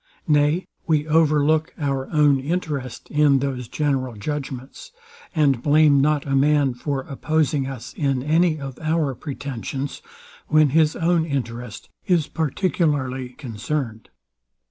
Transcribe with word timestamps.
Nay, 0.27 0.65
we 0.87 1.07
over 1.07 1.45
look 1.45 1.75
our 1.77 2.09
own 2.09 2.39
interest 2.39 3.07
in 3.11 3.37
those 3.37 3.67
general 3.67 4.15
judgments; 4.15 4.91
and 5.35 5.61
blame 5.61 6.01
not 6.01 6.25
a 6.25 6.35
man 6.35 6.73
for 6.73 7.01
opposing 7.01 7.67
us 7.67 7.93
in 7.93 8.23
any 8.23 8.59
of 8.59 8.79
our 8.81 9.13
pretensions, 9.13 10.01
when 10.47 10.69
his 10.69 10.95
own 10.95 11.23
interest 11.23 11.87
is 12.07 12.25
particularly 12.25 13.29
concerned. 13.33 14.09